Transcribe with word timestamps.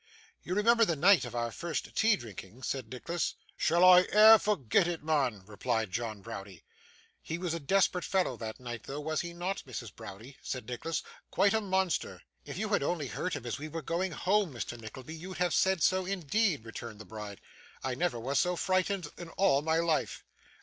'You 0.41 0.55
remember 0.55 0.83
the 0.83 0.95
night 0.95 1.25
of 1.25 1.35
our 1.35 1.51
first 1.51 1.95
tea 1.95 2.15
drinking?' 2.15 2.63
said 2.63 2.89
Nicholas. 2.89 3.35
'Shall 3.55 3.85
I 3.85 4.01
e'er 4.11 4.39
forget 4.39 4.87
it, 4.87 5.03
mun?' 5.03 5.43
replied 5.45 5.91
John 5.91 6.21
Browdie. 6.23 6.63
'He 7.21 7.37
was 7.37 7.53
a 7.53 7.59
desperate 7.59 8.03
fellow 8.03 8.35
that 8.35 8.59
night 8.59 8.81
though, 8.85 8.99
was 8.99 9.21
he 9.21 9.31
not, 9.31 9.61
Mrs. 9.67 9.95
Browdie?' 9.95 10.37
said 10.41 10.65
Nicholas. 10.67 11.03
'Quite 11.29 11.53
a 11.53 11.61
monster!' 11.61 12.23
'If 12.45 12.57
you 12.57 12.69
had 12.69 12.81
only 12.81 13.09
heard 13.09 13.33
him 13.35 13.45
as 13.45 13.59
we 13.59 13.67
were 13.67 13.83
going 13.83 14.11
home, 14.13 14.51
Mr. 14.51 14.75
Nickleby, 14.75 15.13
you'd 15.13 15.37
have 15.37 15.53
said 15.53 15.83
so 15.83 16.07
indeed,' 16.07 16.65
returned 16.65 16.97
the 16.97 17.05
bride. 17.05 17.39
'I 17.83 17.93
never 17.93 18.19
was 18.19 18.39
so 18.39 18.55
frightened 18.55 19.07
in 19.19 19.29
all 19.29 19.61
my 19.61 19.77
life. 19.77 20.23